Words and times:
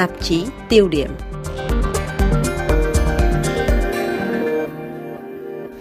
tạp 0.00 0.10
chí 0.22 0.44
tiêu 0.68 0.88
điểm. 0.88 1.10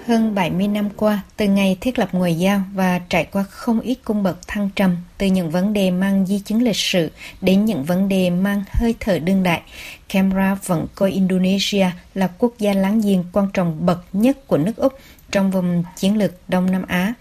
Hơn 0.08 0.36
70 0.36 0.68
năm 0.68 0.90
qua, 0.96 1.22
từ 1.38 1.48
ngày 1.48 1.78
thiết 1.82 2.00
lập 2.00 2.10
ngoại 2.12 2.36
giao 2.36 2.62
và 2.74 3.00
trải 3.00 3.26
qua 3.26 3.44
không 3.44 3.80
ít 3.80 3.98
cung 4.04 4.24
bậc 4.24 4.48
thăng 4.48 4.70
trầm, 4.76 4.98
từ 5.18 5.28
những 5.28 5.52
vấn 5.52 5.74
đề 5.74 5.92
mang 5.92 6.26
di 6.26 6.40
chứng 6.40 6.62
lịch 6.62 6.76
sử 6.76 7.12
đến 7.42 7.66
những 7.66 7.84
vấn 7.84 8.10
đề 8.10 8.30
mang 8.30 8.64
hơi 8.72 8.96
thở 9.00 9.20
đương 9.20 9.44
đại, 9.44 9.62
Canberra 10.10 10.56
vẫn 10.66 10.88
coi 10.96 11.12
Indonesia 11.12 11.88
là 12.14 12.30
quốc 12.38 12.54
gia 12.60 12.74
láng 12.74 13.02
giềng 13.02 13.24
quan 13.32 13.48
trọng 13.54 13.86
bậc 13.86 14.06
nhất 14.14 14.48
của 14.48 14.58
nước 14.58 14.76
Úc 14.76 14.94
trong 15.32 15.52
vùng 15.52 15.84
chiến 15.98 16.18
lược 16.18 16.32
Đông 16.48 16.72
Nam 16.72 16.86
Á, 16.88 17.14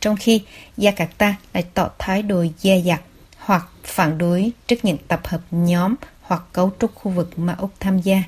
trong 0.00 0.16
khi 0.16 0.42
Jakarta 0.78 1.32
lại 1.54 1.64
tỏ 1.74 1.90
thái 1.98 2.22
độ 2.22 2.44
dè 2.58 2.82
dặt 2.84 3.00
hoặc 3.38 3.66
phản 3.84 4.18
đối 4.18 4.52
trước 4.66 4.84
những 4.84 4.96
tập 5.08 5.20
hợp 5.26 5.40
nhóm 5.50 5.94
hoặc 6.26 6.42
cấu 6.52 6.72
trúc 6.80 6.94
khu 6.94 7.10
vực 7.10 7.38
mà 7.38 7.54
Úc 7.58 7.70
tham 7.80 7.98
gia. 7.98 8.22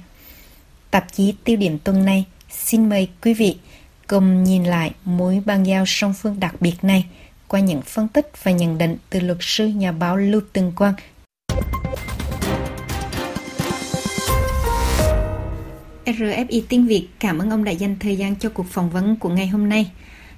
Tạp 0.90 1.12
chí 1.12 1.34
tiêu 1.44 1.56
điểm 1.56 1.78
tuần 1.78 2.04
này 2.04 2.24
xin 2.50 2.88
mời 2.88 3.08
quý 3.22 3.34
vị 3.34 3.58
cùng 4.06 4.44
nhìn 4.44 4.64
lại 4.64 4.90
mối 5.04 5.42
bang 5.46 5.66
giao 5.66 5.84
song 5.86 6.14
phương 6.14 6.40
đặc 6.40 6.54
biệt 6.60 6.74
này 6.82 7.06
qua 7.48 7.60
những 7.60 7.82
phân 7.82 8.08
tích 8.08 8.30
và 8.42 8.52
nhận 8.52 8.78
định 8.78 8.96
từ 9.10 9.20
luật 9.20 9.38
sư 9.40 9.66
nhà 9.66 9.92
báo 9.92 10.16
Lưu 10.16 10.40
Tường 10.52 10.72
Quang. 10.76 10.94
RFI 16.04 16.62
tiếng 16.68 16.86
Việt 16.86 17.08
cảm 17.20 17.38
ơn 17.38 17.50
ông 17.50 17.64
đã 17.64 17.72
dành 17.72 17.96
thời 18.00 18.16
gian 18.16 18.36
cho 18.36 18.48
cuộc 18.48 18.66
phỏng 18.66 18.90
vấn 18.90 19.16
của 19.16 19.28
ngày 19.28 19.46
hôm 19.46 19.68
nay. 19.68 19.90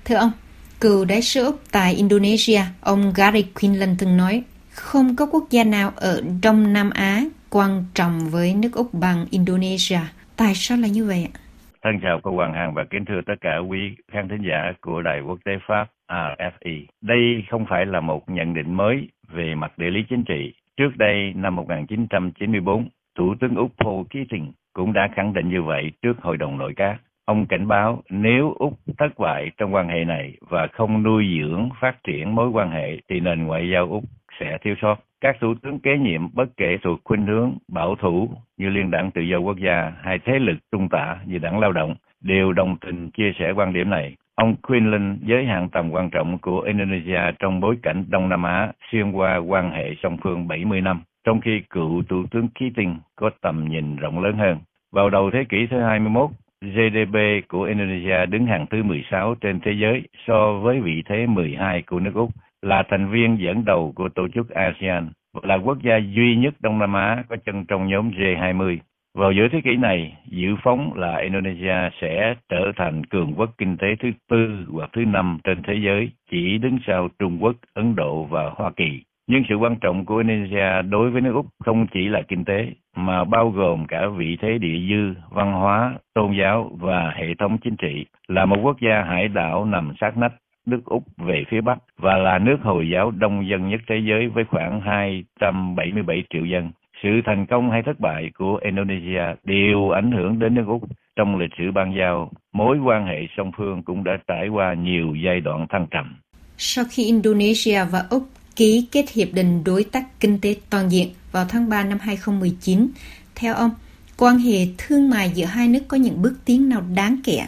Thưa 0.05 0.15
ông, 0.15 0.33
cựu 0.81 1.05
đại 1.05 1.23
sứ 1.23 1.45
Úc 1.45 1.61
tại 1.71 1.95
Indonesia, 1.95 2.63
ông 2.81 3.13
Gary 3.17 3.43
Quinlan 3.43 3.97
từng 3.99 4.17
nói 4.17 4.43
không 4.71 5.17
có 5.17 5.27
quốc 5.27 5.51
gia 5.51 5.65
nào 5.65 5.93
ở 5.97 6.23
Đông 6.43 6.73
Nam 6.73 6.91
Á 6.91 7.25
quan 7.51 7.85
trọng 7.95 8.19
với 8.33 8.55
nước 8.63 8.71
Úc 8.75 8.87
bằng 9.01 9.25
Indonesia. 9.31 10.01
Tại 10.37 10.53
sao 10.55 10.79
là 10.79 10.89
như 10.89 11.05
vậy 11.05 11.29
ạ? 11.35 11.35
Thân 11.83 12.01
chào 12.03 12.21
cô 12.23 12.31
Hoàng 12.31 12.55
Hằng 12.55 12.75
và 12.75 12.85
kính 12.91 13.05
thưa 13.05 13.21
tất 13.27 13.35
cả 13.41 13.59
quý 13.59 13.97
khán 14.13 14.29
thính 14.29 14.43
giả 14.49 14.73
của 14.81 15.03
Đài 15.03 15.21
Quốc 15.21 15.39
tế 15.45 15.53
Pháp 15.67 15.87
RFI. 16.09 16.85
Đây 17.01 17.45
không 17.51 17.67
phải 17.71 17.87
là 17.87 18.01
một 18.01 18.29
nhận 18.29 18.55
định 18.55 18.75
mới 18.75 19.09
về 19.33 19.55
mặt 19.55 19.79
địa 19.79 19.91
lý 19.91 20.01
chính 20.09 20.25
trị. 20.25 20.55
Trước 20.77 20.91
đây, 20.97 21.33
năm 21.37 21.57
1994, 21.57 22.89
Thủ 23.19 23.35
tướng 23.41 23.55
Úc 23.55 23.71
Paul 23.79 24.07
Keating 24.11 24.53
cũng 24.73 24.93
đã 24.93 25.09
khẳng 25.17 25.33
định 25.33 25.49
như 25.49 25.63
vậy 25.63 25.93
trước 26.03 26.13
Hội 26.23 26.37
đồng 26.37 26.59
Nội 26.59 26.73
các. 26.77 26.97
Ông 27.25 27.47
cảnh 27.47 27.69
báo 27.69 28.03
nếu 28.11 28.55
Úc 28.59 28.79
thất 28.99 29.19
bại 29.19 29.51
trong 29.57 29.75
quan 29.75 29.89
hệ 29.89 30.05
này 30.05 30.37
và 30.41 30.67
không 30.73 31.03
nuôi 31.03 31.25
dưỡng 31.41 31.69
phát 31.81 31.97
triển 32.05 32.35
mối 32.35 32.49
quan 32.49 32.71
hệ 32.71 32.97
thì 33.09 33.21
nền 33.21 33.47
ngoại 33.47 33.71
giao 33.73 33.89
Úc 33.91 34.05
sẽ 34.41 34.59
thiếu 34.63 34.75
sót. 34.83 34.97
Các 35.21 35.37
thủ 35.41 35.55
tướng 35.63 35.79
kế 35.79 35.99
nhiệm 35.99 36.35
bất 36.35 36.57
kể 36.57 36.77
thuộc 36.83 37.01
khuynh 37.05 37.27
hướng 37.27 37.59
bảo 37.69 37.95
thủ 37.95 38.29
như 38.57 38.69
Liên 38.69 38.91
đảng 38.91 39.11
Tự 39.11 39.23
do 39.23 39.39
Quốc 39.39 39.57
gia 39.59 39.93
hay 40.03 40.19
thế 40.19 40.39
lực 40.39 40.57
trung 40.73 40.89
tả 40.89 41.17
như 41.27 41.39
đảng 41.39 41.59
Lao 41.59 41.73
động 41.73 41.95
đều 42.21 42.53
đồng 42.53 42.77
tình 42.81 43.11
chia 43.11 43.33
sẻ 43.39 43.53
quan 43.57 43.73
điểm 43.73 43.91
này. 43.91 44.17
Ông 44.35 44.57
Quinlan 44.57 45.19
giới 45.23 45.45
hạn 45.45 45.69
tầm 45.69 45.91
quan 45.91 46.11
trọng 46.11 46.39
của 46.39 46.61
Indonesia 46.61 47.21
trong 47.39 47.61
bối 47.61 47.77
cảnh 47.83 48.05
Đông 48.09 48.29
Nam 48.29 48.43
Á 48.43 48.73
xuyên 48.91 49.13
qua 49.13 49.37
quan 49.37 49.71
hệ 49.71 49.95
song 50.03 50.17
phương 50.23 50.49
70 50.49 50.81
năm, 50.81 51.03
trong 51.25 51.41
khi 51.41 51.61
cựu 51.71 52.03
Thủ 52.03 52.25
tướng 52.31 52.49
Keating 52.49 52.97
có 53.17 53.31
tầm 53.41 53.69
nhìn 53.69 53.97
rộng 53.97 54.23
lớn 54.23 54.37
hơn. 54.39 54.59
Vào 54.93 55.11
đầu 55.11 55.31
thế 55.31 55.45
kỷ 55.49 55.67
thứ 55.67 55.81
21, 55.81 56.31
GDP 56.61 57.49
của 57.49 57.63
Indonesia 57.63 58.27
đứng 58.27 58.47
hàng 58.47 58.67
thứ 58.71 58.83
16 58.83 59.35
trên 59.35 59.61
thế 59.61 59.73
giới 59.73 60.03
so 60.27 60.53
với 60.53 60.81
vị 60.81 61.03
thế 61.07 61.27
12 61.27 61.83
của 61.83 62.01
nước 62.01 62.15
Úc 62.15 62.31
là 62.63 62.83
thành 62.89 63.11
viên 63.11 63.39
dẫn 63.41 63.65
đầu 63.65 63.93
của 63.97 64.09
tổ 64.09 64.29
chức 64.29 64.51
ASEAN 64.51 65.09
và 65.35 65.41
là 65.45 65.55
quốc 65.55 65.79
gia 65.83 65.97
duy 65.97 66.37
nhất 66.37 66.55
Đông 66.61 66.79
Nam 66.79 66.93
Á 66.93 67.25
có 67.29 67.37
chân 67.47 67.65
trong 67.65 67.89
nhóm 67.89 68.11
G20. 68.11 68.79
Vào 69.15 69.33
giữa 69.33 69.49
thế 69.53 69.61
kỷ 69.65 69.77
này, 69.77 70.17
dự 70.27 70.49
phóng 70.63 70.95
là 70.95 71.17
Indonesia 71.17 71.91
sẽ 72.01 72.35
trở 72.49 72.73
thành 72.77 73.05
cường 73.05 73.35
quốc 73.37 73.51
kinh 73.59 73.77
tế 73.77 73.87
thứ 74.01 74.11
tư 74.31 74.67
hoặc 74.73 74.91
thứ 74.93 75.05
năm 75.05 75.39
trên 75.45 75.63
thế 75.63 75.75
giới, 75.85 76.11
chỉ 76.31 76.59
đứng 76.59 76.79
sau 76.87 77.09
Trung 77.19 77.39
Quốc, 77.43 77.57
Ấn 77.75 77.97
Độ 77.97 78.25
và 78.25 78.51
Hoa 78.55 78.71
Kỳ. 78.77 79.03
Nhưng 79.27 79.43
sự 79.49 79.55
quan 79.55 79.77
trọng 79.77 80.05
của 80.05 80.17
Indonesia 80.17 80.83
đối 80.83 81.11
với 81.11 81.21
nước 81.21 81.35
Úc 81.35 81.47
không 81.65 81.87
chỉ 81.93 82.09
là 82.09 82.23
kinh 82.29 82.45
tế, 82.45 82.67
mà 82.97 83.25
bao 83.25 83.51
gồm 83.51 83.87
cả 83.87 84.07
vị 84.17 84.37
thế 84.41 84.59
địa 84.59 84.81
dư, 84.91 85.21
văn 85.31 85.53
hóa, 85.53 85.95
tôn 86.15 86.33
giáo 86.41 86.71
và 86.81 87.11
hệ 87.11 87.35
thống 87.39 87.59
chính 87.65 87.77
trị, 87.77 88.07
là 88.29 88.45
một 88.45 88.57
quốc 88.63 88.77
gia 88.81 89.03
hải 89.03 89.29
đảo 89.29 89.65
nằm 89.65 89.93
sát 90.01 90.17
nách 90.17 90.33
nước 90.67 90.81
Úc 90.85 91.03
về 91.17 91.45
phía 91.51 91.61
Bắc 91.61 91.79
và 91.99 92.17
là 92.17 92.39
nước 92.39 92.57
Hồi 92.63 92.89
giáo 92.93 93.11
đông 93.11 93.49
dân 93.49 93.69
nhất 93.69 93.81
thế 93.89 93.95
giới 94.09 94.29
với 94.29 94.45
khoảng 94.51 94.81
277 94.81 96.23
triệu 96.31 96.45
dân. 96.45 96.71
Sự 97.03 97.09
thành 97.27 97.47
công 97.47 97.71
hay 97.71 97.83
thất 97.87 98.01
bại 98.01 98.31
của 98.39 98.59
Indonesia 98.63 99.23
đều 99.45 99.91
ảnh 99.91 100.13
hưởng 100.13 100.39
đến 100.39 100.55
nước 100.55 100.65
Úc. 100.67 100.83
Trong 101.17 101.39
lịch 101.39 101.51
sử 101.59 101.65
ban 101.75 101.95
giao, 101.99 102.31
mối 102.53 102.79
quan 102.79 103.07
hệ 103.07 103.27
song 103.37 103.53
phương 103.57 103.83
cũng 103.83 104.05
đã 104.05 104.13
trải 104.29 104.49
qua 104.49 104.75
nhiều 104.75 105.15
giai 105.25 105.41
đoạn 105.41 105.67
thăng 105.71 105.87
trầm. 105.91 106.17
Sau 106.57 106.85
khi 106.91 107.05
Indonesia 107.05 107.85
và 107.93 108.07
Úc 108.11 108.23
ký 108.57 108.89
kết 108.93 109.05
hiệp 109.15 109.29
định 109.33 109.65
đối 109.65 109.85
tác 109.85 110.05
kinh 110.21 110.39
tế 110.41 110.55
toàn 110.71 110.89
diện 110.89 111.09
vào 111.33 111.45
tháng 111.49 111.69
3 111.69 111.85
năm 111.85 111.99
2019, 112.01 112.89
theo 113.35 113.55
ông, 113.55 113.71
quan 114.17 114.39
hệ 114.39 114.67
thương 114.79 115.11
mại 115.11 115.31
giữa 115.31 115.45
hai 115.45 115.69
nước 115.69 115.81
có 115.89 115.97
những 115.97 116.23
bước 116.23 116.35
tiến 116.45 116.69
nào 116.69 116.83
đáng 116.95 117.17
kể? 117.25 117.39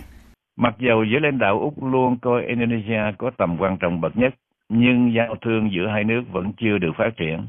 Mặc 0.63 0.75
dù 0.79 1.05
giới 1.05 1.21
lãnh 1.21 1.39
đạo 1.39 1.61
Úc 1.61 1.85
luôn 1.85 2.19
coi 2.19 2.47
Indonesia 2.47 3.03
có 3.19 3.31
tầm 3.37 3.57
quan 3.59 3.77
trọng 3.77 4.01
bậc 4.01 4.17
nhất, 4.17 4.35
nhưng 4.69 5.15
giao 5.15 5.37
thương 5.43 5.73
giữa 5.73 5.87
hai 5.87 6.05
nước 6.05 6.23
vẫn 6.33 6.53
chưa 6.57 6.79
được 6.79 6.93
phát 6.97 7.17
triển. 7.17 7.47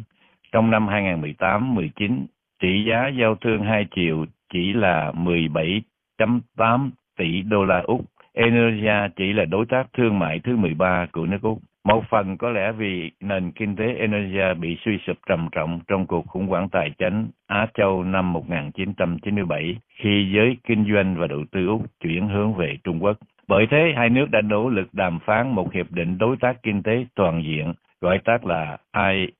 Trong 0.51 0.71
năm 0.71 0.87
2018-19, 0.87 2.25
trị 2.61 2.85
giá 2.87 3.07
giao 3.19 3.35
thương 3.35 3.63
hai 3.63 3.85
chiều 3.95 4.25
chỉ 4.53 4.73
là 4.73 5.11
17.8 5.11 6.89
tỷ 7.17 7.41
đô 7.41 7.65
la 7.65 7.79
Úc. 7.79 8.01
Indonesia 8.33 9.09
chỉ 9.15 9.33
là 9.33 9.45
đối 9.45 9.65
tác 9.65 9.83
thương 9.97 10.19
mại 10.19 10.39
thứ 10.39 10.55
13 10.55 11.05
của 11.11 11.25
nước 11.25 11.41
Úc. 11.41 11.59
Một 11.87 12.03
phần 12.09 12.37
có 12.37 12.49
lẽ 12.49 12.71
vì 12.71 13.11
nền 13.19 13.51
kinh 13.51 13.75
tế 13.75 13.85
Indonesia 13.85 14.53
bị 14.53 14.77
suy 14.85 14.97
sụp 15.07 15.17
trầm 15.29 15.49
trọng 15.51 15.79
trong 15.87 16.07
cuộc 16.07 16.27
khủng 16.27 16.47
hoảng 16.47 16.69
tài 16.69 16.89
chính 16.97 17.27
Á 17.47 17.67
Châu 17.73 18.03
năm 18.03 18.33
1997 18.33 19.75
khi 19.95 20.31
giới 20.35 20.57
kinh 20.67 20.85
doanh 20.93 21.15
và 21.19 21.27
đầu 21.27 21.45
tư 21.51 21.67
Úc 21.67 21.81
chuyển 22.03 22.27
hướng 22.27 22.53
về 22.53 22.77
Trung 22.83 23.03
Quốc. 23.03 23.17
Bởi 23.47 23.67
thế, 23.71 23.93
hai 23.95 24.09
nước 24.09 24.25
đã 24.31 24.41
nỗ 24.41 24.69
lực 24.69 24.93
đàm 24.93 25.19
phán 25.19 25.55
một 25.55 25.73
hiệp 25.73 25.91
định 25.91 26.17
đối 26.17 26.37
tác 26.37 26.63
kinh 26.63 26.83
tế 26.83 27.05
toàn 27.15 27.43
diện, 27.43 27.73
gọi 28.01 28.19
tắt 28.25 28.45
là 28.45 28.77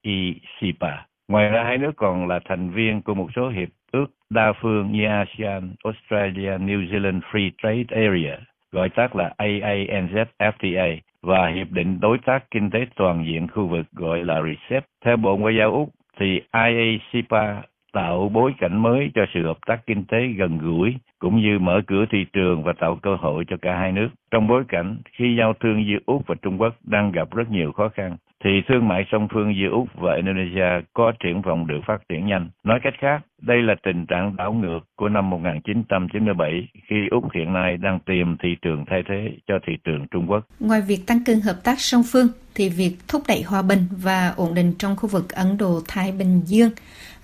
IECPA. 0.01 1.05
Ngoài 1.27 1.49
ra, 1.49 1.63
hai 1.63 1.77
nước 1.77 1.91
còn 1.95 2.27
là 2.27 2.39
thành 2.45 2.69
viên 2.69 3.01
của 3.01 3.13
một 3.13 3.27
số 3.35 3.49
hiệp 3.49 3.69
ước 3.91 4.05
đa 4.29 4.53
phương 4.61 4.91
như 4.91 5.05
ASEAN, 5.05 5.75
Australia, 5.83 6.57
New 6.57 6.87
Zealand 6.87 7.19
Free 7.31 7.49
Trade 7.63 8.03
Area, 8.05 8.37
gọi 8.73 8.89
tắt 8.89 9.15
là 9.15 9.33
AANZFTA, 9.37 10.97
và 11.21 11.47
Hiệp 11.47 11.71
định 11.71 11.99
Đối 12.01 12.17
tác 12.17 12.51
Kinh 12.51 12.69
tế 12.69 12.85
Toàn 12.95 13.25
diện 13.25 13.47
khu 13.47 13.67
vực 13.67 13.85
gọi 13.91 14.23
là 14.23 14.41
RCEP. 14.41 14.85
Theo 15.05 15.17
Bộ 15.17 15.37
Ngoại 15.37 15.55
giao 15.55 15.71
Úc, 15.71 15.89
thì 16.19 16.41
IACPA 16.53 17.61
tạo 17.93 18.29
bối 18.33 18.53
cảnh 18.59 18.81
mới 18.81 19.11
cho 19.15 19.25
sự 19.33 19.45
hợp 19.45 19.57
tác 19.65 19.85
kinh 19.85 20.03
tế 20.05 20.27
gần 20.27 20.57
gũi 20.57 20.95
cũng 21.19 21.41
như 21.41 21.59
mở 21.59 21.81
cửa 21.87 22.05
thị 22.09 22.25
trường 22.33 22.63
và 22.63 22.73
tạo 22.79 22.95
cơ 23.01 23.15
hội 23.15 23.45
cho 23.47 23.57
cả 23.61 23.75
hai 23.75 23.91
nước. 23.91 24.09
Trong 24.31 24.47
bối 24.47 24.63
cảnh 24.67 24.97
khi 25.11 25.35
giao 25.39 25.53
thương 25.53 25.85
giữa 25.85 25.99
Úc 26.05 26.27
và 26.27 26.35
Trung 26.41 26.61
Quốc 26.61 26.75
đang 26.83 27.11
gặp 27.11 27.35
rất 27.35 27.49
nhiều 27.51 27.71
khó 27.71 27.89
khăn, 27.89 28.17
thì 28.43 28.61
thương 28.67 28.87
mại 28.87 29.05
song 29.11 29.27
phương 29.31 29.55
giữa 29.55 29.69
Úc 29.69 29.87
và 29.95 30.15
Indonesia 30.15 30.69
có 30.93 31.11
triển 31.19 31.41
vọng 31.41 31.67
được 31.67 31.79
phát 31.85 32.01
triển 32.09 32.25
nhanh. 32.27 32.49
Nói 32.63 32.79
cách 32.83 32.93
khác, 32.97 33.21
đây 33.45 33.57
là 33.61 33.75
tình 33.85 34.05
trạng 34.05 34.35
đảo 34.35 34.53
ngược 34.53 34.79
của 34.95 35.09
năm 35.09 35.29
1997 35.29 36.67
khi 36.89 36.95
Úc 37.11 37.23
hiện 37.35 37.53
nay 37.53 37.77
đang 37.77 37.99
tìm 38.05 38.37
thị 38.43 38.49
trường 38.61 38.85
thay 38.89 39.03
thế 39.09 39.29
cho 39.47 39.53
thị 39.67 39.73
trường 39.83 40.07
Trung 40.11 40.25
Quốc. 40.29 40.39
Ngoài 40.59 40.81
việc 40.81 41.07
tăng 41.07 41.23
cường 41.23 41.41
hợp 41.41 41.63
tác 41.63 41.79
song 41.79 42.03
phương, 42.11 42.27
thì 42.55 42.69
việc 42.69 42.95
thúc 43.07 43.23
đẩy 43.27 43.43
hòa 43.43 43.61
bình 43.61 43.79
và 43.91 44.33
ổn 44.37 44.53
định 44.53 44.73
trong 44.79 44.95
khu 44.95 45.09
vực 45.09 45.29
Ấn 45.29 45.57
Độ-Thái 45.57 46.11
Bình 46.11 46.41
Dương, 46.45 46.71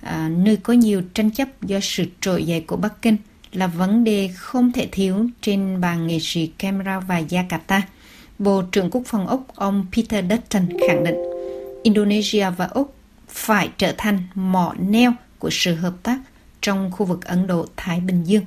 à, 0.02 0.28
nơi 0.36 0.56
có 0.62 0.72
nhiều 0.72 1.02
tranh 1.14 1.30
chấp 1.30 1.48
do 1.62 1.80
sự 1.80 2.04
trỗi 2.20 2.44
dậy 2.44 2.64
của 2.66 2.76
Bắc 2.76 3.02
Kinh, 3.02 3.16
là 3.52 3.66
vấn 3.66 4.04
đề 4.04 4.28
không 4.34 4.72
thể 4.72 4.88
thiếu 4.92 5.26
trên 5.40 5.80
bàn 5.80 6.06
nghị 6.06 6.20
sĩ 6.20 6.46
Canberra 6.58 7.00
và 7.00 7.20
Jakarta. 7.20 7.80
Bộ 8.38 8.62
trưởng 8.72 8.90
Quốc 8.90 9.02
phòng 9.06 9.26
Úc 9.26 9.40
ông 9.54 9.86
Peter 9.92 10.24
Dutton 10.30 10.78
khẳng 10.88 11.04
định 11.04 11.16
Indonesia 11.82 12.46
và 12.56 12.66
Úc 12.66 12.94
phải 13.28 13.68
trở 13.76 13.92
thành 13.98 14.18
mỏ 14.34 14.74
neo 14.78 15.12
của 15.40 15.50
sự 15.50 15.74
hợp 15.74 15.94
tác 16.02 16.18
trong 16.60 16.90
khu 16.90 17.06
vực 17.06 17.24
Ấn 17.24 17.46
Độ-Thái 17.46 18.00
Bình 18.06 18.22
Dương. 18.22 18.44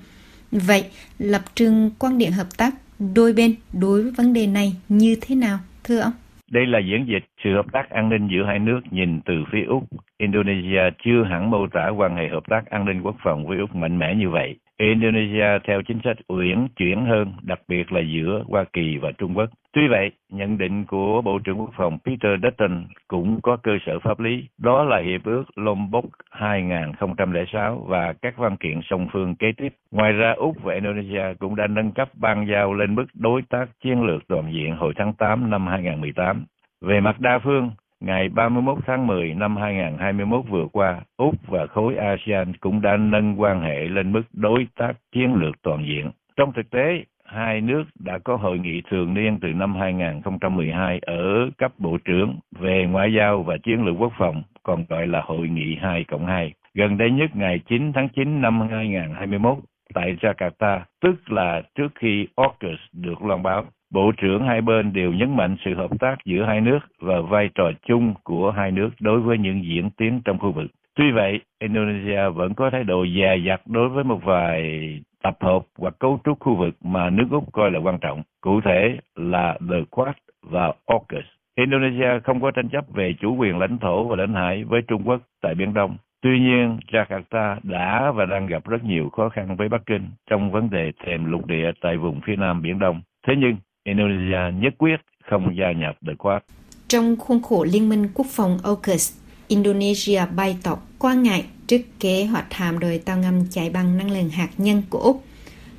Vậy, 0.51 0.83
lập 1.19 1.41
trường 1.55 1.91
quan 1.99 2.17
điểm 2.17 2.31
hợp 2.31 2.47
tác 2.57 2.73
đôi 3.15 3.33
bên 3.33 3.55
đối 3.73 4.03
với 4.03 4.11
vấn 4.11 4.33
đề 4.33 4.47
này 4.47 4.75
như 4.89 5.15
thế 5.21 5.35
nào, 5.35 5.57
thưa 5.83 5.99
ông? 5.99 6.13
Đây 6.51 6.65
là 6.65 6.79
diễn 6.79 7.05
dịch 7.07 7.25
sự 7.43 7.49
hợp 7.55 7.65
tác 7.71 7.89
an 7.89 8.09
ninh 8.09 8.27
giữa 8.31 8.45
hai 8.47 8.59
nước 8.59 8.81
nhìn 8.91 9.21
từ 9.25 9.33
phía 9.51 9.63
Úc. 9.67 9.83
Indonesia 10.17 10.81
chưa 11.05 11.23
hẳn 11.29 11.51
mô 11.51 11.67
tả 11.73 11.89
quan 11.97 12.15
hệ 12.15 12.29
hợp 12.31 12.43
tác 12.49 12.69
an 12.69 12.85
ninh 12.85 13.01
quốc 13.01 13.15
phòng 13.23 13.47
với 13.47 13.57
Úc 13.57 13.75
mạnh 13.75 13.99
mẽ 13.99 14.15
như 14.15 14.29
vậy. 14.29 14.55
Indonesia 14.83 15.59
theo 15.63 15.81
chính 15.81 15.99
sách 16.03 16.17
uyển 16.27 16.67
chuyển 16.75 17.05
hơn, 17.05 17.33
đặc 17.41 17.59
biệt 17.67 17.91
là 17.91 18.01
giữa 18.01 18.43
Hoa 18.47 18.63
Kỳ 18.73 18.97
và 18.97 19.11
Trung 19.17 19.37
Quốc. 19.37 19.49
Tuy 19.73 19.87
vậy, 19.87 20.11
nhận 20.29 20.57
định 20.57 20.85
của 20.85 21.21
Bộ 21.21 21.39
trưởng 21.39 21.59
Quốc 21.59 21.69
phòng 21.77 21.97
Peter 22.05 22.43
Dutton 22.43 22.85
cũng 23.07 23.41
có 23.41 23.57
cơ 23.57 23.71
sở 23.85 23.99
pháp 23.99 24.19
lý, 24.19 24.47
đó 24.57 24.83
là 24.83 25.01
Hiệp 25.01 25.23
ước 25.23 25.43
Lombok 25.55 26.05
2006 26.31 27.85
và 27.87 28.13
các 28.21 28.37
văn 28.37 28.57
kiện 28.57 28.79
song 28.89 29.07
phương 29.13 29.35
kế 29.35 29.51
tiếp. 29.57 29.73
Ngoài 29.91 30.13
ra, 30.13 30.33
Úc 30.37 30.63
và 30.63 30.73
Indonesia 30.73 31.23
cũng 31.39 31.55
đã 31.55 31.67
nâng 31.67 31.91
cấp 31.91 32.09
ban 32.13 32.47
giao 32.51 32.73
lên 32.73 32.95
mức 32.95 33.05
đối 33.13 33.41
tác 33.49 33.65
chiến 33.83 34.01
lược 34.01 34.27
toàn 34.27 34.53
diện 34.53 34.75
hồi 34.75 34.93
tháng 34.95 35.13
8 35.13 35.49
năm 35.49 35.67
2018. 35.67 36.45
Về 36.81 36.99
mặt 36.99 37.19
đa 37.19 37.39
phương, 37.39 37.71
ngày 38.03 38.29
31 38.29 38.77
tháng 38.85 39.07
10 39.07 39.33
năm 39.33 39.57
2021 39.57 40.45
vừa 40.49 40.67
qua, 40.71 41.01
Úc 41.17 41.35
và 41.47 41.67
khối 41.67 41.95
ASEAN 41.95 42.53
cũng 42.59 42.81
đã 42.81 42.97
nâng 42.97 43.41
quan 43.41 43.61
hệ 43.61 43.87
lên 43.87 44.11
mức 44.11 44.23
đối 44.33 44.67
tác 44.75 44.93
chiến 45.11 45.33
lược 45.33 45.61
toàn 45.61 45.85
diện. 45.87 46.11
Trong 46.35 46.53
thực 46.53 46.69
tế, 46.69 47.03
hai 47.25 47.61
nước 47.61 47.83
đã 47.99 48.19
có 48.23 48.35
hội 48.35 48.59
nghị 48.59 48.81
thường 48.89 49.13
niên 49.13 49.39
từ 49.41 49.47
năm 49.47 49.75
2012 49.75 50.99
ở 50.99 51.49
cấp 51.57 51.71
bộ 51.77 51.97
trưởng 52.05 52.39
về 52.59 52.87
ngoại 52.89 53.13
giao 53.13 53.43
và 53.43 53.57
chiến 53.63 53.85
lược 53.85 53.95
quốc 53.99 54.13
phòng, 54.17 54.43
còn 54.63 54.85
gọi 54.89 55.07
là 55.07 55.21
hội 55.21 55.47
nghị 55.47 55.75
2 55.81 56.03
cộng 56.03 56.25
2. 56.25 56.53
Gần 56.73 56.97
đây 56.97 57.11
nhất 57.11 57.35
ngày 57.35 57.59
9 57.69 57.93
tháng 57.93 58.09
9 58.09 58.41
năm 58.41 58.61
2021 58.71 59.57
tại 59.93 60.15
Jakarta, 60.21 60.79
tức 61.01 61.31
là 61.31 61.61
trước 61.75 61.87
khi 61.95 62.27
AUKUS 62.35 62.79
được 62.93 63.23
loan 63.23 63.43
báo. 63.43 63.65
Bộ 63.93 64.11
trưởng 64.17 64.43
hai 64.43 64.61
bên 64.61 64.93
đều 64.93 65.13
nhấn 65.13 65.37
mạnh 65.37 65.55
sự 65.65 65.73
hợp 65.73 65.91
tác 65.99 66.15
giữa 66.25 66.43
hai 66.43 66.61
nước 66.61 66.79
và 66.99 67.21
vai 67.21 67.49
trò 67.55 67.71
chung 67.87 68.13
của 68.23 68.51
hai 68.51 68.71
nước 68.71 68.89
đối 68.99 69.19
với 69.19 69.37
những 69.37 69.65
diễn 69.65 69.89
tiến 69.89 70.21
trong 70.25 70.39
khu 70.39 70.51
vực. 70.51 70.71
Tuy 70.95 71.11
vậy, 71.11 71.39
Indonesia 71.59 72.29
vẫn 72.29 72.53
có 72.53 72.69
thái 72.69 72.83
độ 72.83 73.05
dè 73.17 73.37
dặt 73.47 73.61
đối 73.65 73.89
với 73.89 74.03
một 74.03 74.19
vài 74.23 74.99
tập 75.23 75.37
hợp 75.39 75.61
hoặc 75.77 75.93
cấu 75.99 76.19
trúc 76.23 76.39
khu 76.39 76.55
vực 76.55 76.75
mà 76.83 77.09
nước 77.09 77.27
Úc 77.31 77.53
coi 77.53 77.71
là 77.71 77.79
quan 77.79 77.97
trọng, 78.01 78.23
cụ 78.41 78.61
thể 78.61 78.97
là 79.15 79.57
The 79.69 79.77
Quad 79.89 80.15
và 80.43 80.73
AUKUS. 80.85 81.25
Indonesia 81.57 82.19
không 82.23 82.41
có 82.41 82.51
tranh 82.51 82.69
chấp 82.69 82.85
về 82.93 83.13
chủ 83.19 83.35
quyền 83.35 83.57
lãnh 83.57 83.77
thổ 83.77 84.03
và 84.03 84.15
lãnh 84.15 84.33
hải 84.33 84.63
với 84.63 84.81
Trung 84.81 85.03
Quốc 85.05 85.21
tại 85.41 85.55
Biển 85.55 85.73
Đông. 85.73 85.97
Tuy 86.21 86.39
nhiên, 86.39 86.77
Jakarta 86.91 87.55
đã 87.63 88.11
và 88.11 88.25
đang 88.25 88.47
gặp 88.47 88.65
rất 88.65 88.83
nhiều 88.83 89.09
khó 89.09 89.29
khăn 89.29 89.55
với 89.55 89.69
Bắc 89.69 89.85
Kinh 89.85 90.09
trong 90.29 90.51
vấn 90.51 90.69
đề 90.69 90.91
thềm 91.05 91.25
lục 91.25 91.45
địa 91.45 91.71
tại 91.81 91.97
vùng 91.97 92.21
phía 92.21 92.35
nam 92.35 92.61
Biển 92.61 92.79
Đông. 92.79 93.01
Thế 93.27 93.35
nhưng, 93.37 93.55
Indonesia 93.83 94.61
nhất 94.61 94.73
quyết 94.77 94.95
không 95.29 95.55
gia 95.59 95.71
nhập 95.71 95.95
The 96.07 96.13
Quad. 96.17 96.41
Trong 96.87 97.15
khuôn 97.15 97.41
khổ 97.41 97.63
Liên 97.63 97.89
minh 97.89 98.07
Quốc 98.13 98.27
phòng 98.29 98.59
AUKUS, 98.63 99.13
Indonesia 99.47 100.21
bày 100.35 100.57
tỏ 100.63 100.77
quan 100.99 101.23
ngại 101.23 101.45
trước 101.67 101.81
kế 101.99 102.25
hoạch 102.25 102.53
hàm 102.53 102.79
đội 102.79 102.97
tàu 103.05 103.17
ngầm 103.17 103.45
chạy 103.49 103.69
bằng 103.69 103.97
năng 103.97 104.11
lượng 104.11 104.29
hạt 104.29 104.49
nhân 104.57 104.83
của 104.89 104.99
Úc. 104.99 105.23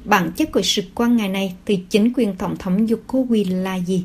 Bản 0.05 0.31
chất 0.37 0.53
của 0.53 0.63
sự 0.63 0.83
quan 0.95 1.17
ngại 1.17 1.29
này 1.29 1.55
từ 1.65 1.77
chính 1.91 2.13
quyền 2.17 2.37
Tổng 2.37 2.57
thống 2.57 2.87
Joko 2.87 3.27
Widodo 3.27 3.63
là 3.63 3.79
gì? 3.79 4.05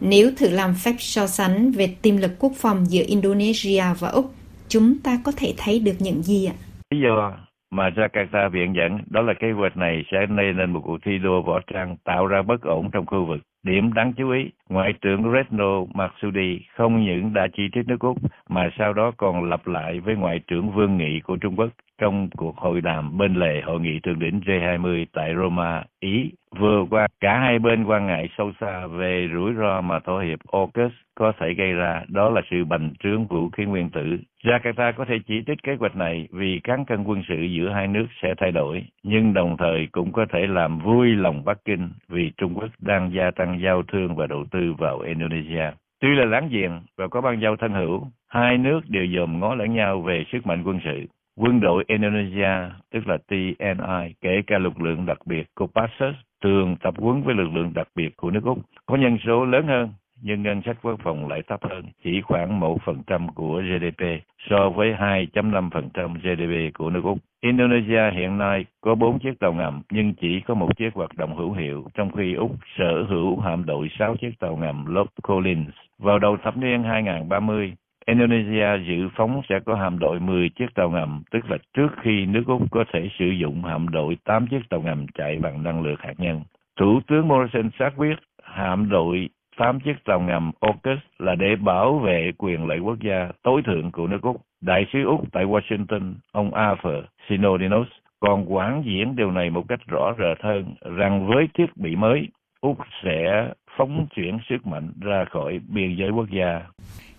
Nếu 0.00 0.30
thử 0.36 0.48
làm 0.48 0.74
phép 0.74 0.94
so 0.98 1.26
sánh 1.26 1.72
về 1.72 1.94
tiềm 2.02 2.16
lực 2.16 2.32
quốc 2.38 2.52
phòng 2.56 2.86
giữa 2.90 3.02
Indonesia 3.06 3.84
và 3.98 4.08
Úc, 4.08 4.34
chúng 4.68 4.98
ta 4.98 5.20
có 5.24 5.32
thể 5.36 5.54
thấy 5.56 5.78
được 5.78 5.96
những 5.98 6.22
gì 6.22 6.44
ạ? 6.46 6.54
Lý 6.90 7.00
do 7.00 7.45
mà 7.76 7.88
Jakarta 7.88 8.48
viện 8.48 8.74
dẫn 8.76 8.98
đó 9.10 9.20
là 9.20 9.34
kế 9.34 9.52
hoạch 9.52 9.76
này 9.76 10.04
sẽ 10.12 10.26
nây 10.28 10.52
nên 10.52 10.70
một 10.70 10.80
cuộc 10.84 10.98
thi 11.04 11.18
đua 11.18 11.42
võ 11.42 11.60
trang 11.60 11.96
tạo 12.04 12.26
ra 12.26 12.42
bất 12.42 12.62
ổn 12.62 12.90
trong 12.92 13.06
khu 13.06 13.24
vực. 13.24 13.40
Điểm 13.62 13.92
đáng 13.92 14.12
chú 14.12 14.30
ý, 14.30 14.50
Ngoại 14.68 14.92
trưởng 15.00 15.32
Retno 15.32 15.84
Marsudi 15.94 16.60
không 16.76 17.04
những 17.04 17.34
đã 17.34 17.46
chỉ 17.56 17.62
trích 17.74 17.88
nước 17.88 18.00
Úc 18.00 18.18
mà 18.48 18.70
sau 18.78 18.92
đó 18.92 19.12
còn 19.16 19.50
lặp 19.50 19.66
lại 19.66 20.00
với 20.00 20.14
Ngoại 20.16 20.40
trưởng 20.46 20.70
Vương 20.70 20.96
Nghị 20.96 21.20
của 21.20 21.36
Trung 21.36 21.56
Quốc 21.56 21.68
trong 22.00 22.28
cuộc 22.36 22.56
hội 22.56 22.80
đàm 22.80 23.18
bên 23.18 23.34
lề 23.34 23.60
hội 23.60 23.80
nghị 23.80 24.00
thượng 24.00 24.18
đỉnh 24.18 24.40
G20 24.40 25.04
tại 25.12 25.34
Roma, 25.36 25.82
Ý. 26.00 26.30
Vừa 26.58 26.84
qua, 26.90 27.08
cả 27.20 27.38
hai 27.38 27.58
bên 27.58 27.84
quan 27.84 28.06
ngại 28.06 28.28
sâu 28.38 28.52
xa 28.60 28.86
về 28.86 29.28
rủi 29.34 29.54
ro 29.54 29.80
mà 29.80 29.98
thỏa 29.98 30.24
hiệp 30.24 30.38
AUKUS 30.52 30.92
có 31.14 31.32
thể 31.40 31.54
gây 31.54 31.72
ra, 31.72 32.02
đó 32.08 32.30
là 32.30 32.42
sự 32.50 32.64
bành 32.64 32.90
trướng 33.02 33.26
vũ 33.26 33.48
khí 33.48 33.64
nguyên 33.64 33.90
tử. 33.90 34.18
Jakarta 34.44 34.92
có 34.92 35.04
thể 35.04 35.18
chỉ 35.26 35.42
trích 35.46 35.62
kế 35.62 35.76
hoạch 35.80 35.96
này 35.96 36.28
vì 36.32 36.60
cán 36.64 36.84
cân 36.84 37.04
quân 37.04 37.22
sự 37.28 37.34
giữa 37.34 37.70
hai 37.70 37.88
nước 37.88 38.06
sẽ 38.22 38.34
thay 38.38 38.52
đổi, 38.52 38.84
nhưng 39.02 39.34
đồng 39.34 39.56
thời 39.56 39.88
cũng 39.92 40.12
có 40.12 40.26
thể 40.32 40.46
làm 40.46 40.78
vui 40.78 41.08
lòng 41.08 41.44
Bắc 41.44 41.58
Kinh 41.64 41.90
vì 42.08 42.32
Trung 42.36 42.54
Quốc 42.54 42.70
đang 42.78 43.12
gia 43.12 43.30
tăng 43.30 43.60
giao 43.64 43.82
thương 43.82 44.16
và 44.16 44.26
đầu 44.26 44.44
tư 44.50 44.74
vào 44.78 44.98
Indonesia. 44.98 45.70
Tuy 46.00 46.08
là 46.14 46.24
láng 46.24 46.48
giềng 46.48 46.80
và 46.96 47.08
có 47.08 47.20
ban 47.20 47.40
giao 47.40 47.56
thân 47.56 47.72
hữu, 47.72 48.06
hai 48.28 48.58
nước 48.58 48.80
đều 48.88 49.06
dòm 49.16 49.40
ngó 49.40 49.54
lẫn 49.54 49.74
nhau 49.74 50.00
về 50.00 50.24
sức 50.32 50.46
mạnh 50.46 50.62
quân 50.64 50.80
sự. 50.84 51.06
Quân 51.38 51.60
đội 51.60 51.84
Indonesia, 51.86 52.50
tức 52.92 53.08
là 53.08 53.18
TNI, 53.28 54.14
kể 54.20 54.42
cả 54.46 54.58
lực 54.58 54.80
lượng 54.80 55.06
đặc 55.06 55.18
biệt 55.26 55.46
Kopassus, 55.54 56.14
thường 56.46 56.76
tập 56.82 56.94
huấn 56.98 57.22
với 57.22 57.34
lực 57.34 57.48
lượng 57.54 57.72
đặc 57.74 57.88
biệt 57.94 58.16
của 58.16 58.30
nước 58.30 58.44
Úc, 58.44 58.58
có 58.86 58.96
nhân 58.96 59.18
số 59.26 59.44
lớn 59.44 59.66
hơn 59.66 59.88
nhưng 60.22 60.42
ngân 60.42 60.62
sách 60.62 60.76
quốc 60.82 61.00
phòng 61.04 61.28
lại 61.28 61.42
thấp 61.48 61.60
hơn, 61.62 61.84
chỉ 62.04 62.20
khoảng 62.20 62.60
1% 62.60 63.28
của 63.34 63.62
GDP 63.62 64.02
so 64.50 64.70
với 64.70 64.92
2.5% 64.92 66.14
GDP 66.14 66.78
của 66.78 66.90
nước 66.90 67.04
Úc. 67.04 67.18
Indonesia 67.40 68.10
hiện 68.12 68.38
nay 68.38 68.64
có 68.80 68.94
4 68.94 69.18
chiếc 69.18 69.38
tàu 69.40 69.52
ngầm 69.52 69.82
nhưng 69.90 70.14
chỉ 70.14 70.40
có 70.40 70.54
một 70.54 70.76
chiếc 70.76 70.94
hoạt 70.94 71.16
động 71.16 71.36
hữu 71.36 71.52
hiệu, 71.52 71.84
trong 71.94 72.10
khi 72.16 72.34
Úc 72.34 72.52
sở 72.78 73.04
hữu 73.08 73.40
hạm 73.40 73.66
đội 73.66 73.88
6 73.98 74.16
chiếc 74.16 74.38
tàu 74.38 74.56
ngầm 74.56 74.86
Lord 74.86 75.10
Collins. 75.22 75.74
Vào 75.98 76.18
đầu 76.18 76.36
thập 76.36 76.56
niên 76.56 76.82
2030, 76.82 77.74
Indonesia 78.06 78.84
dự 78.86 79.08
phóng 79.16 79.42
sẽ 79.48 79.60
có 79.66 79.74
hạm 79.74 79.98
đội 79.98 80.20
10 80.20 80.48
chiếc 80.48 80.74
tàu 80.74 80.90
ngầm, 80.90 81.22
tức 81.30 81.50
là 81.50 81.58
trước 81.76 81.88
khi 82.02 82.26
nước 82.26 82.42
Úc 82.46 82.70
có 82.70 82.84
thể 82.92 83.08
sử 83.18 83.26
dụng 83.26 83.64
hạm 83.64 83.88
đội 83.88 84.16
8 84.24 84.46
chiếc 84.46 84.68
tàu 84.70 84.80
ngầm 84.80 85.06
chạy 85.14 85.38
bằng 85.38 85.62
năng 85.62 85.82
lượng 85.82 85.96
hạt 85.98 86.14
nhân. 86.18 86.40
Thủ 86.80 87.00
tướng 87.06 87.28
Morrison 87.28 87.70
xác 87.78 87.90
quyết 87.96 88.16
hạm 88.42 88.88
đội 88.88 89.28
8 89.56 89.80
chiếc 89.80 90.04
tàu 90.04 90.20
ngầm 90.20 90.50
AUKUS 90.60 90.98
là 91.18 91.34
để 91.34 91.56
bảo 91.56 91.98
vệ 91.98 92.32
quyền 92.38 92.66
lợi 92.66 92.78
quốc 92.78 92.98
gia 93.00 93.28
tối 93.42 93.62
thượng 93.62 93.90
của 93.90 94.06
nước 94.06 94.22
Úc. 94.22 94.36
Đại 94.60 94.86
sứ 94.92 95.04
Úc 95.04 95.32
tại 95.32 95.44
Washington, 95.44 96.14
ông 96.32 96.54
Arthur 96.54 97.04
Sinodinos, 97.28 97.88
còn 98.20 98.54
quán 98.54 98.82
diễn 98.86 99.16
điều 99.16 99.30
này 99.30 99.50
một 99.50 99.64
cách 99.68 99.80
rõ 99.86 100.14
rệt 100.18 100.44
hơn 100.44 100.74
rằng 100.96 101.26
với 101.26 101.48
thiết 101.54 101.76
bị 101.76 101.96
mới, 101.96 102.28
Úc 102.60 102.78
sẽ 103.04 103.48
phóng 103.76 104.06
chuyển 104.14 104.38
sức 104.48 104.66
mạnh 104.66 104.92
ra 105.00 105.24
khỏi 105.24 105.60
biên 105.68 105.96
giới 105.96 106.10
quốc 106.10 106.30
gia. 106.30 106.62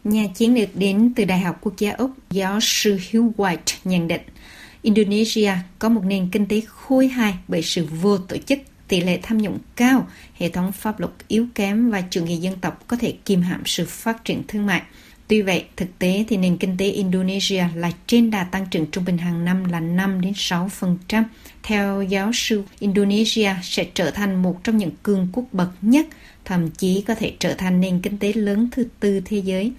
Nhà 0.08 0.28
chiến 0.36 0.56
lược 0.56 0.76
đến 0.76 1.14
từ 1.16 1.26
Đại 1.26 1.40
học 1.40 1.58
Quốc 1.62 1.74
gia 1.78 1.92
Úc, 1.92 2.12
giáo 2.32 2.60
sư 2.62 3.00
Hugh 3.12 3.40
White 3.40 3.78
nhận 3.84 4.08
định, 4.08 4.22
Indonesia 4.82 5.52
có 5.80 5.90
một 5.90 6.02
nền 6.06 6.30
kinh 6.32 6.46
tế 6.46 6.62
khôi 6.68 7.08
hài 7.08 7.34
bởi 7.48 7.62
sự 7.62 7.88
vô 8.02 8.18
tổ 8.18 8.38
chức, 8.38 8.60
tỷ 8.88 9.02
lệ 9.02 9.20
tham 9.24 9.38
nhũng 9.38 9.60
cao, 9.76 10.08
hệ 10.34 10.50
thống 10.50 10.72
pháp 10.72 11.00
luật 11.00 11.12
yếu 11.28 11.48
kém 11.56 11.90
và 11.90 12.04
chủ 12.10 12.26
nghĩa 12.26 12.36
dân 12.36 12.56
tộc 12.62 12.88
có 12.88 12.98
thể 12.98 13.14
kìm 13.26 13.42
hãm 13.42 13.62
sự 13.66 13.86
phát 13.86 14.26
triển 14.26 14.42
thương 14.48 14.66
mại. 14.66 14.82
Tuy 15.28 15.42
vậy, 15.42 15.66
thực 15.76 16.00
tế 16.00 16.26
thì 16.28 16.38
nền 16.38 16.58
kinh 16.58 16.78
tế 16.78 16.90
Indonesia 16.90 17.66
là 17.76 17.92
trên 18.08 18.32
đà 18.32 18.44
tăng 18.44 18.66
trưởng 18.72 18.86
trung 18.92 19.06
bình 19.06 19.18
hàng 19.18 19.46
năm 19.46 19.66
là 19.66 19.80
5 19.80 20.22
đến 20.22 20.34
6%. 20.34 21.24
Theo 21.64 22.04
giáo 22.04 22.32
sư, 22.34 22.64
Indonesia 22.80 23.56
sẽ 23.64 23.84
trở 23.94 24.12
thành 24.12 24.42
một 24.42 24.64
trong 24.64 24.78
những 24.78 24.92
cường 25.04 25.28
quốc 25.34 25.46
bậc 25.52 25.70
nhất, 25.82 26.08
thậm 26.46 26.70
chí 26.70 27.04
có 27.08 27.16
thể 27.16 27.34
trở 27.40 27.54
thành 27.54 27.82
nền 27.82 28.02
kinh 28.02 28.18
tế 28.18 28.34
lớn 28.34 28.68
thứ 28.72 28.88
tư 29.00 29.22
thế 29.26 29.38
giới. 29.38 29.72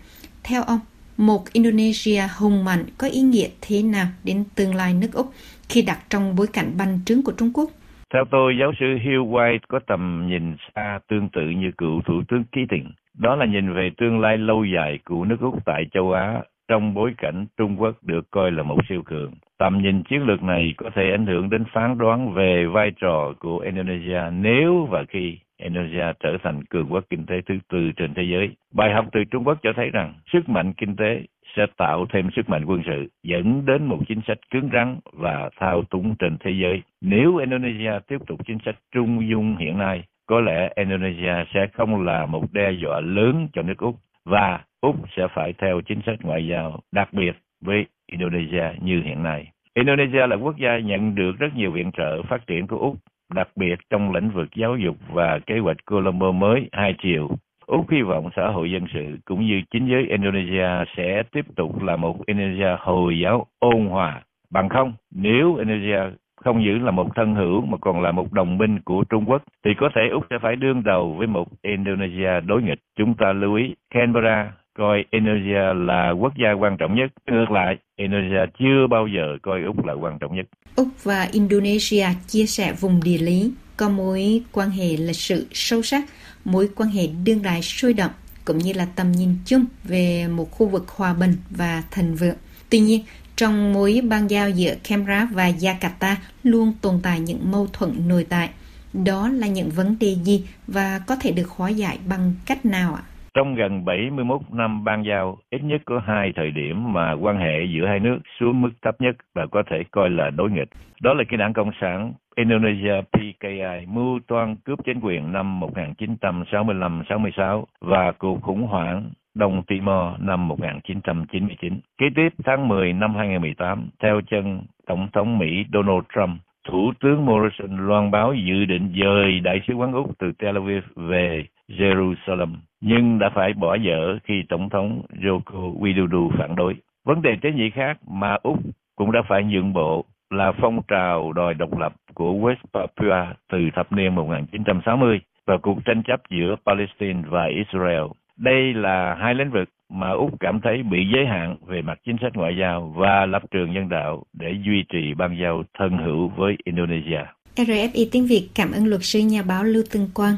Theo 0.51 0.63
ông, 0.63 0.81
một 1.17 1.43
Indonesia 1.53 2.23
hùng 2.41 2.65
mạnh 2.65 2.85
có 2.99 3.07
ý 3.07 3.21
nghĩa 3.21 3.49
thế 3.63 3.83
nào 3.83 4.07
đến 4.25 4.45
tương 4.57 4.75
lai 4.75 4.95
nước 4.95 5.13
Úc 5.13 5.27
khi 5.69 5.83
đặt 5.83 5.99
trong 6.11 6.37
bối 6.37 6.47
cảnh 6.53 6.71
bành 6.79 6.99
trướng 7.07 7.23
của 7.23 7.33
Trung 7.39 7.51
Quốc? 7.55 7.71
Theo 8.15 8.25
tôi, 8.31 8.57
giáo 8.61 8.73
sư 8.81 8.87
Hugh 9.05 9.35
White 9.35 9.59
có 9.69 9.81
tầm 9.87 10.27
nhìn 10.31 10.57
xa 10.75 10.99
tương 11.09 11.29
tự 11.29 11.43
như 11.43 11.71
cựu 11.79 12.01
Thủ 12.07 12.23
tướng 12.29 12.45
Keating. 12.53 12.93
Đó 13.15 13.37
là 13.37 13.47
nhìn 13.47 13.75
về 13.75 13.91
tương 13.99 14.21
lai 14.21 14.39
lâu 14.39 14.65
dài 14.65 14.99
của 15.05 15.25
nước 15.25 15.41
Úc 15.41 15.65
tại 15.65 15.83
châu 15.93 16.13
Á 16.13 16.43
trong 16.69 16.95
bối 16.95 17.15
cảnh 17.19 17.47
Trung 17.57 17.81
Quốc 17.81 17.95
được 18.03 18.31
coi 18.31 18.51
là 18.51 18.63
một 18.63 18.79
siêu 18.89 19.03
cường. 19.05 19.33
Tầm 19.59 19.83
nhìn 19.83 20.03
chiến 20.03 20.23
lược 20.23 20.43
này 20.43 20.75
có 20.77 20.91
thể 20.95 21.03
ảnh 21.11 21.27
hưởng 21.27 21.51
đến 21.51 21.65
phán 21.75 21.99
đoán 21.99 22.35
về 22.35 22.67
vai 22.73 22.91
trò 23.01 23.33
của 23.39 23.59
Indonesia 23.59 24.23
nếu 24.33 24.89
và 24.91 25.05
khi 25.09 25.39
Indonesia 25.63 26.13
trở 26.21 26.37
thành 26.43 26.65
cường 26.65 26.87
quốc 26.91 27.05
kinh 27.11 27.27
tế 27.27 27.41
thứ 27.47 27.59
tư 27.69 27.91
trên 27.97 28.15
thế 28.15 28.23
giới. 28.23 28.49
Bài 28.75 28.93
học 28.93 29.07
từ 29.13 29.25
Trung 29.25 29.45
Quốc 29.45 29.59
cho 29.63 29.73
thấy 29.77 29.91
rằng 29.91 30.15
sức 30.33 30.49
mạnh 30.49 30.73
kinh 30.73 30.97
tế 30.97 31.23
sẽ 31.57 31.67
tạo 31.77 32.07
thêm 32.13 32.31
sức 32.37 32.49
mạnh 32.49 32.65
quân 32.67 32.83
sự, 32.87 33.09
dẫn 33.23 33.67
đến 33.67 33.85
một 33.85 33.99
chính 34.09 34.21
sách 34.27 34.39
cứng 34.51 34.69
rắn 34.73 34.97
và 35.13 35.51
thao 35.61 35.83
túng 35.83 36.15
trên 36.19 36.37
thế 36.41 36.51
giới. 36.51 36.83
Nếu 37.01 37.37
Indonesia 37.37 37.93
tiếp 38.09 38.19
tục 38.27 38.41
chính 38.47 38.59
sách 38.65 38.77
trung 38.95 39.29
dung 39.29 39.57
hiện 39.57 39.79
nay, 39.79 40.05
có 40.27 40.41
lẽ 40.41 40.73
Indonesia 40.77 41.35
sẽ 41.55 41.67
không 41.73 42.05
là 42.05 42.27
một 42.27 42.53
đe 42.53 42.71
dọa 42.71 43.01
lớn 43.01 43.49
cho 43.53 43.63
nước 43.63 43.79
Úc 43.79 43.97
và 44.25 44.61
Úc 44.81 44.97
sẽ 45.17 45.27
phải 45.35 45.53
theo 45.59 45.81
chính 45.81 46.01
sách 46.07 46.19
ngoại 46.23 46.47
giao 46.47 46.81
đặc 46.93 47.13
biệt 47.13 47.37
với 47.61 47.87
Indonesia 48.07 48.65
như 48.83 49.03
hiện 49.03 49.23
nay. 49.23 49.53
Indonesia 49.75 50.27
là 50.27 50.37
quốc 50.37 50.57
gia 50.59 50.79
nhận 50.79 51.15
được 51.15 51.39
rất 51.39 51.55
nhiều 51.57 51.71
viện 51.71 51.91
trợ 51.93 52.23
phát 52.23 52.47
triển 52.47 52.67
của 52.67 52.79
Úc, 52.79 52.97
đặc 53.35 53.49
biệt 53.57 53.79
trong 53.91 54.13
lĩnh 54.13 54.31
vực 54.31 54.49
giáo 54.57 54.77
dục 54.77 54.97
và 55.13 55.39
kế 55.47 55.59
hoạch 55.59 55.77
Colombo 55.87 56.33
mới 56.33 56.69
hai 56.73 56.95
chiều. 57.03 57.29
Úc 57.67 57.91
hy 57.91 58.03
vọng 58.03 58.29
xã 58.37 58.49
hội 58.49 58.71
dân 58.71 58.85
sự 58.93 59.17
cũng 59.25 59.47
như 59.47 59.63
chính 59.71 59.89
giới 59.91 60.07
Indonesia 60.09 60.69
sẽ 60.97 61.23
tiếp 61.33 61.45
tục 61.57 61.83
là 61.83 61.97
một 61.97 62.27
Indonesia 62.27 62.77
Hồi 62.79 63.19
giáo 63.19 63.47
ôn 63.59 63.87
hòa. 63.87 64.23
Bằng 64.51 64.69
không, 64.69 64.93
nếu 65.15 65.55
Indonesia 65.55 66.01
không 66.37 66.65
giữ 66.65 66.79
là 66.79 66.91
một 66.91 67.17
thân 67.17 67.35
hữu 67.35 67.67
mà 67.67 67.79
còn 67.81 68.03
là 68.03 68.13
một 68.13 68.33
đồng 68.33 68.59
minh 68.59 68.79
của 68.85 69.05
Trung 69.11 69.25
Quốc, 69.27 69.43
thì 69.65 69.75
có 69.75 69.91
thể 69.95 70.09
Úc 70.13 70.27
sẽ 70.31 70.39
phải 70.39 70.57
đương 70.57 70.83
đầu 70.85 71.15
với 71.19 71.27
một 71.27 71.49
Indonesia 71.63 72.41
đối 72.41 72.63
nghịch. 72.63 72.81
Chúng 72.99 73.15
ta 73.15 73.33
lưu 73.33 73.55
ý 73.55 73.75
Canberra 73.95 74.53
coi 74.79 75.05
Indonesia 75.11 75.75
là 75.87 76.11
quốc 76.11 76.33
gia 76.43 76.53
quan 76.53 76.77
trọng 76.77 76.95
nhất. 76.95 77.11
Ngược 77.27 77.51
lại, 77.51 77.77
Indonesia 77.97 78.45
chưa 78.59 78.87
bao 78.91 79.07
giờ 79.07 79.37
coi 79.43 79.63
Úc 79.63 79.87
là 79.87 79.93
quan 79.93 80.19
trọng 80.19 80.37
nhất. 80.37 80.47
Úc 80.77 80.89
và 81.03 81.29
Indonesia 81.33 82.07
chia 82.27 82.47
sẻ 82.47 82.73
vùng 82.81 83.01
địa 83.05 83.19
lý, 83.19 83.53
có 83.77 83.89
mối 83.89 84.43
quan 84.53 84.71
hệ 84.71 84.97
lịch 84.97 85.17
sử 85.17 85.47
sâu 85.53 85.83
sắc, 85.83 86.05
mối 86.45 86.69
quan 86.77 86.91
hệ 86.91 87.07
đương 87.25 87.43
đại 87.43 87.63
sôi 87.63 87.93
động, 87.93 88.11
cũng 88.45 88.59
như 88.59 88.73
là 88.73 88.87
tầm 88.97 89.13
nhìn 89.13 89.35
chung 89.47 89.65
về 89.85 90.29
một 90.29 90.51
khu 90.51 90.69
vực 90.69 90.89
hòa 90.89 91.15
bình 91.15 91.37
và 91.51 91.83
thịnh 91.91 92.15
vượng. 92.15 92.37
Tuy 92.71 92.81
nhiên, 92.81 93.05
trong 93.37 93.73
mối 93.73 94.01
ban 94.09 94.31
giao 94.31 94.51
giữa 94.51 94.75
Canberra 94.89 95.29
và 95.33 95.51
Jakarta 95.51 96.15
luôn 96.43 96.73
tồn 96.81 97.01
tại 97.03 97.21
những 97.21 97.51
mâu 97.51 97.67
thuẫn 97.73 98.09
nội 98.09 98.27
tại. 98.29 98.51
Đó 98.93 99.29
là 99.29 99.47
những 99.47 99.71
vấn 99.71 99.97
đề 100.01 100.17
gì 100.25 100.47
và 100.67 101.01
có 101.07 101.17
thể 101.17 101.33
được 101.33 101.49
hóa 101.49 101.69
giải 101.69 101.99
bằng 102.09 102.35
cách 102.47 102.67
nào 102.67 102.95
ạ? 102.95 103.03
Trong 103.39 103.55
gần 103.55 103.85
71 103.85 104.41
năm 104.53 104.85
ban 104.85 105.05
giao, 105.05 105.39
ít 105.51 105.65
nhất 105.65 105.83
có 105.85 106.01
hai 106.07 106.33
thời 106.37 106.51
điểm 106.51 106.93
mà 106.93 107.13
quan 107.13 107.37
hệ 107.37 107.65
giữa 107.65 107.87
hai 107.87 108.01
nước 108.01 108.19
xuống 108.39 108.61
mức 108.61 108.71
thấp 108.83 109.01
nhất 109.01 109.17
và 109.35 109.47
có 109.47 109.63
thể 109.71 109.85
coi 109.91 110.11
là 110.11 110.31
đối 110.31 110.51
nghịch. 110.51 110.69
Đó 111.03 111.15
là 111.15 111.25
cái 111.29 111.39
đảng 111.39 111.53
Cộng 111.53 111.71
sản 111.81 112.13
Indonesia 112.37 112.95
PKI 113.13 113.87
mưu 113.89 114.21
toan 114.27 114.57
cướp 114.57 114.79
chính 114.85 115.01
quyền 115.01 115.33
năm 115.33 115.61
1965-66 115.61 117.65
và 117.81 118.13
cuộc 118.13 118.43
khủng 118.43 118.63
hoảng 118.63 119.11
Đông 119.35 119.63
Timor 119.67 120.21
năm 120.21 120.49
1999. 120.49 121.81
Kế 121.99 122.07
tiếp 122.17 122.29
tháng 122.45 122.69
10 122.69 122.93
năm 122.93 123.15
2018, 123.15 123.89
theo 124.03 124.21
chân 124.31 124.63
Tổng 124.87 125.09
thống 125.13 125.39
Mỹ 125.39 125.65
Donald 125.73 126.03
Trump, 126.15 126.41
Thủ 126.69 126.93
tướng 127.01 127.27
Morrison 127.27 127.89
loan 127.89 128.11
báo 128.11 128.35
dự 128.35 128.65
định 128.65 128.93
dời 129.03 129.41
Đại 129.41 129.61
sứ 129.69 129.75
quán 129.75 129.93
Úc 129.93 130.19
từ 130.19 130.33
Tel 130.39 130.57
Aviv 130.57 130.83
về 130.97 131.45
Jerusalem, 131.69 132.55
nhưng 132.81 133.19
đã 133.19 133.31
phải 133.35 133.53
bỏ 133.53 133.75
dở 133.75 134.19
khi 134.25 134.43
Tổng 134.49 134.71
thống 134.71 135.03
Joko 135.21 135.79
Widodo 135.79 136.31
phản 136.39 136.57
đối. 136.57 136.75
Vấn 137.05 137.23
đề 137.23 137.37
tế 137.43 137.53
nhị 137.53 137.71
khác 137.71 137.99
mà 138.07 138.37
Úc 138.43 138.59
cũng 138.97 139.13
đã 139.13 139.21
phải 139.29 139.45
nhượng 139.45 139.73
bộ 139.73 140.05
là 140.31 140.53
phong 140.61 140.81
trào 140.89 141.33
đòi 141.33 141.55
độc 141.55 141.79
lập 141.79 141.95
của 142.15 142.33
West 142.33 142.65
Papua 142.73 143.35
từ 143.53 143.59
thập 143.77 143.93
niên 143.93 144.15
1960 144.15 145.21
và 145.47 145.59
cuộc 145.63 145.79
tranh 145.85 146.03
chấp 146.03 146.21
giữa 146.31 146.57
Palestine 146.67 147.23
và 147.29 147.45
Israel. 147.45 148.03
Đây 148.37 148.75
là 148.75 149.15
hai 149.21 149.35
lĩnh 149.35 149.51
vực 149.51 149.69
mà 149.91 150.11
Úc 150.11 150.41
cảm 150.41 150.61
thấy 150.61 150.83
bị 150.83 150.99
giới 151.15 151.27
hạn 151.27 151.57
về 151.67 151.83
mặt 151.83 151.99
chính 152.07 152.17
sách 152.23 152.33
ngoại 152.37 152.57
giao 152.61 152.95
và 152.97 153.27
lập 153.27 153.43
trường 153.51 153.73
nhân 153.73 153.89
đạo 153.89 154.23
để 154.33 154.55
duy 154.67 154.85
trì 154.93 155.15
ban 155.15 155.37
giao 155.41 155.63
thân 155.79 155.99
hữu 155.99 156.29
với 156.29 156.57
Indonesia. 156.65 157.25
RFI 157.57 158.07
tiếng 158.13 158.27
Việt 158.27 158.49
cảm 158.55 158.73
ơn 158.73 158.87
luật 158.87 159.01
sư 159.05 159.19
nhà 159.19 159.43
báo 159.49 159.65
Lưu 159.65 159.83
Tân 159.93 160.09
Quang 160.15 160.35